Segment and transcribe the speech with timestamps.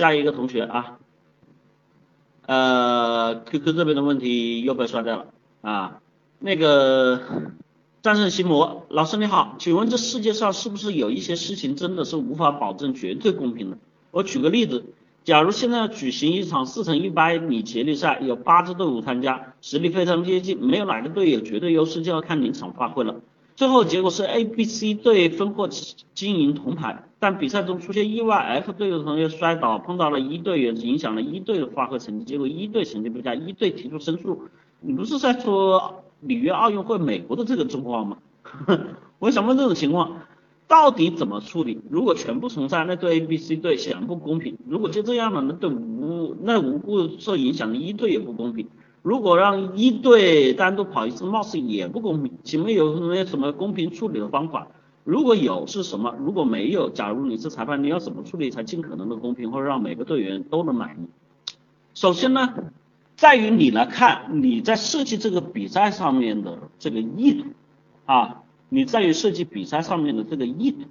[0.00, 0.98] 下一个同学啊，
[2.46, 5.26] 呃，QQ 这边的问题又被刷掉了
[5.60, 6.00] 啊，
[6.38, 7.20] 那个
[8.00, 13.76] 战胜心魔老师你好，请问这世界上是不是有一些事情真的是无法保证绝对公平的？
[14.10, 14.86] 我举个例子，
[15.22, 23.16] 假如现在要举行一场四乘一百米接力赛，有八支队伍参加，实力非常接近，没有哪个队有绝对优势，就要看临场发挥了。
[23.60, 34.44] 最后结果是 A、B、C 队分获金银铜牌，但比赛中出现意外，F 队的同学摔倒，碰到了一队员，影响了一队的发挥成绩，结果一队成绩不佳，一队提出申诉。
[34.80, 38.16] 你不是在说里约奥运会美国的这个状况吗？
[39.20, 40.22] 我想问这种情况。
[40.66, 41.80] 到底怎么处理？
[41.90, 44.56] 如果全部重赛，那对 A、B、C 队显然不公平。
[44.68, 48.68] 如果就这样了，那对无那无辜受影响的一队也不公平。
[49.02, 52.32] 如果让一队单独跑一次，貌似也不公平。
[52.44, 54.68] 请问有没有什么公平处理的方法？
[55.04, 56.14] 如果有是什么？
[56.20, 61.08] 如果没有，假如你是裁判，你要怎么处理才尽可能的公平，或者让每个队员都能满意？
[61.94, 62.54] 首先呢，
[63.16, 67.46] 在于你来看你在设计这个比赛上面的这个意图
[68.04, 68.42] 啊。
[68.72, 70.82] 你在于设计比赛上面的这个意图，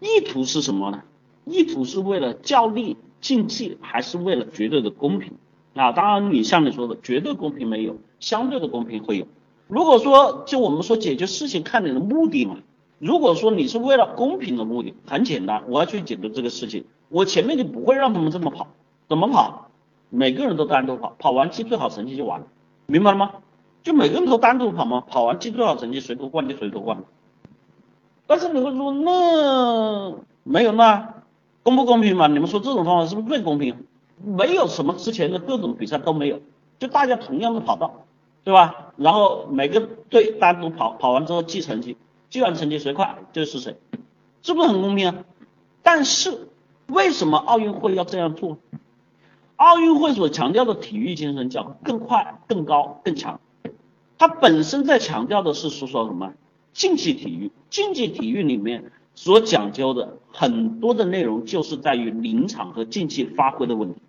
[0.00, 1.04] 意图是什么呢？
[1.46, 5.32] 意图是为了较力竞技，还是为了绝对的公平？
[5.78, 9.26] 啊，当然你像你说的，绝对公平没有，相对的公平会有。
[9.68, 12.56] 如果说就我们说解决事情看你的目的嘛，
[12.98, 18.66] 如果说你是为了公平的目的，很简单，我要去解决这个事情，我前面就不会让他们这么跑，
[19.08, 19.70] 怎么跑？
[20.10, 22.46] 每个人都单独跑，跑完记最好成绩就完了，
[22.86, 23.30] 明白了吗？
[23.84, 25.04] 就每个人都单独跑吗？
[25.06, 27.04] 跑完记最好成绩谁夺冠就谁夺冠。
[28.26, 31.14] 但是你会说那没有那
[31.62, 32.26] 公不公平嘛？
[32.26, 33.76] 你们说这种方法是不是最公平？
[34.24, 36.40] 没有什么之前的各种比赛都没有，
[36.78, 38.06] 就大家同样的跑道，
[38.44, 38.92] 对吧？
[38.96, 41.96] 然后每个队单独跑，跑完之后记成绩，
[42.30, 43.76] 记完成绩谁快就是谁，
[44.42, 45.24] 是不是很公平啊？
[45.82, 46.48] 但是
[46.86, 48.58] 为什么奥运会要这样做？
[49.56, 53.40] 奥运会所强调的体育精神叫更快、更高、更强。
[54.16, 56.32] 它本身在强调的是说说什么
[56.72, 64.00] 竞技体育，竞技体育里面所讲究的很多的内容就是在于临场和竞技发挥的问题。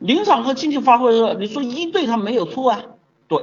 [0.00, 2.82] 临场和竞技发挥的时候，你说一队他没有错啊，
[3.28, 3.38] 对，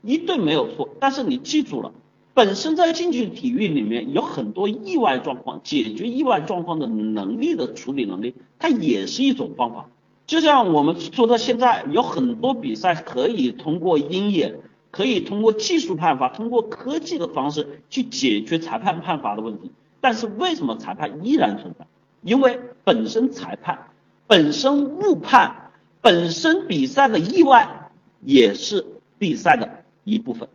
[0.00, 1.92] 一队没有错，但是你记住了，
[2.32, 9.86] 本身在竞技体育里面有很多意外状况，解决意外状况的能力的处理能力，它也是一种方法。
[10.26, 14.60] 就像我们说到现在，有很多比赛可以通过鹰眼。
[14.92, 21.86] 可以通过技术判罚，通过科技的方式去解决裁判判罚的问题，但是为什么裁判依然存在？
[22.22, 23.88] 因为本身裁判
[24.26, 25.65] 本身误判，
[26.06, 27.90] 本身比赛的意外
[28.22, 28.86] 也是
[29.18, 30.48] 比赛的一部分，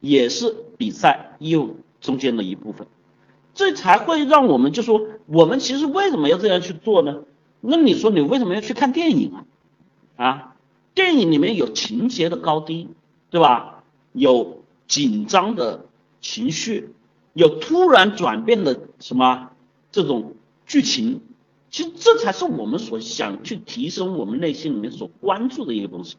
[0.00, 2.88] 也是比赛业务中间的一部分，
[3.54, 7.22] 这才会让我们就说，我们其实为什么要这样去做呢？
[7.60, 9.32] 那你说你为什么要去看电影
[10.16, 10.26] 啊？
[10.26, 10.56] 啊，
[10.92, 12.88] 电影里面有情节的高低。
[13.32, 13.84] 对吧？
[14.12, 15.86] 有紧张的
[16.20, 16.92] 情绪，
[17.32, 19.52] 有突然转变的什么
[19.92, 20.34] 这种
[20.66, 21.20] 剧情，
[21.70, 26.16] 其实这才是我们所想去提升我们内心里面所关注的一个东西。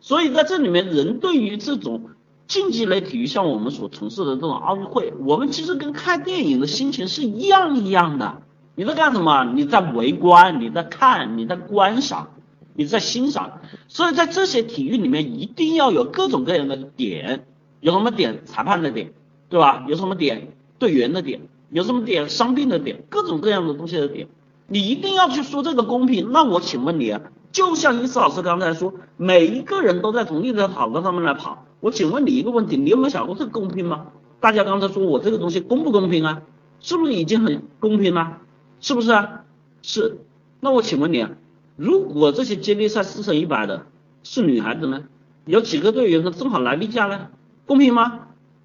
[0.00, 2.10] 所以在这里面，人对于这种
[2.46, 8.42] 竞技类体育，像我们所从事的这种奥运会，我们其实跟看电影的心情是一样一样的。
[8.74, 9.44] 你在干什么？
[9.54, 12.30] 你在围观，你在看，你在观赏。
[12.76, 17.46] 你在欣赏，所以在这些体育里面一定要有各种各样的点，
[17.78, 19.12] 有什么点裁判的点，
[19.48, 19.84] 对吧？
[19.86, 20.48] 有什么点
[20.80, 24.26] 队员的点，有什么点伤病的点，各种各样的东西的点，
[24.66, 26.32] 你一定要去说这个公平。
[26.32, 27.20] 那我请问你啊，
[27.52, 34.08] 就像伊思老师刚才说，每一个人都在同一条跑道上面来跑，我请问你一个问题，你有没有想过这个公平吗？
[34.40, 36.42] 大家刚才说我这个东西公不公平啊？
[36.80, 38.38] 是不是已经很公平了？
[38.80, 39.44] 是不是啊？
[39.82, 40.18] 是。
[40.60, 41.30] 那我请问你啊？
[41.76, 43.86] 如果这些接力赛四乘一百的
[44.22, 45.04] 是女孩子呢？
[45.44, 47.28] 有几个队员呢正好来例假呢？
[47.66, 48.20] 公平吗？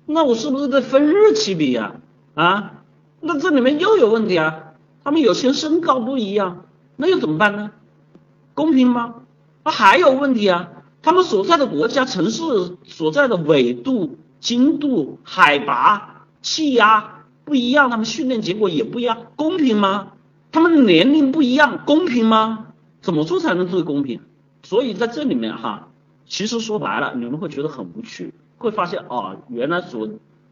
[0.06, 1.96] 那我是不是在分日期比呀？
[2.36, 2.84] 啊？
[3.22, 4.69] 那这里面又有问题啊？
[5.10, 6.66] 他们有些身高不一样，
[6.96, 7.72] 那又怎么办呢？
[8.54, 9.16] 公平吗？
[9.66, 10.70] 那还有问题啊？
[11.02, 12.44] 他们所在的国家城市
[12.84, 20.12] 所在的纬度、经度、海拔、气压不一样，他们训练结果也不一样，公平吗？
[20.52, 22.68] 他们年龄不一样，公平吗？
[23.02, 24.22] 怎么做才能最公平？
[24.62, 25.88] 所以在这里面哈，
[26.28, 30.08] 其实说白了，你们会觉得很无趣，会发现啊，原来所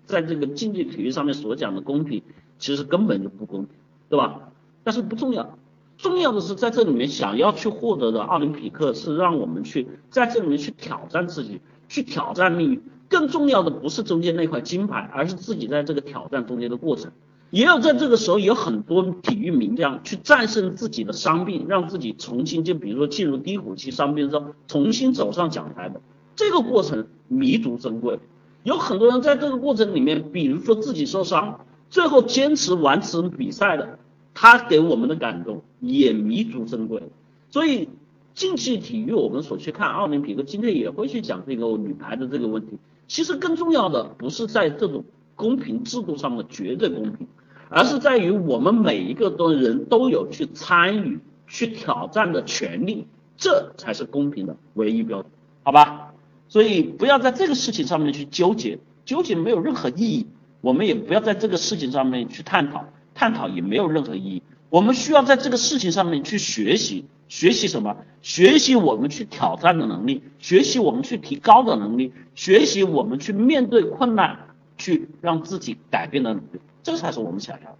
[0.08, 2.24] 在这个竞技体育上面所讲的公平，
[2.58, 3.76] 其实根本就不公平，
[4.10, 4.40] 对吧？
[4.84, 5.58] 但是不重要，
[5.98, 11.60] 重要的是在这里面想要去获得的奥林匹克是让我们去在这里面去挑战自己，
[11.90, 12.82] 去挑战命运。
[13.10, 17.12] 更重要的不是中间那块金牌，而是自己在这个挑战中间的过程。
[17.50, 26.02] 也有在这个时候有很多体育名将去战胜自己的伤病，让自己重新就比如说进入低谷期伤病之后重新走上讲台的
[26.36, 28.20] 这个过程弥足珍贵。
[28.64, 34.00] 有很多人在这个过程里面，比如说自己受伤，最后坚持完成比赛的，
[34.34, 37.02] 他给我们的感动也弥足珍贵。
[37.50, 37.90] 所以
[38.34, 42.78] 竞技体育我们所去看奥林匹克，今天也会去讲这个女排的这个问题。
[43.08, 45.06] 其实更重要的不是在这种
[45.36, 47.28] 公平制度上的绝对公平，
[47.70, 53.08] 而是在于我们每一个的人都有去参与、去挑战的权利，
[53.38, 55.32] 这才是公平的唯一标准，
[55.64, 56.14] 好吧？
[56.50, 60.28] 所以不要在这个事情上面去纠结，纠结没有任何意义。
[60.62, 64.44] 我们也不要在这个事情上面去探讨，探讨也没有任何意义。
[64.70, 67.96] 我们需要在这个事情上面去学习，学习什么？
[68.22, 74.40] 学习我们去挑战的能力，学习我们去提高的能力，学习我们去面对困难，
[74.78, 77.78] 去让自己改变的能力，这才是我们想要的，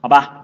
[0.00, 0.43] 好吧？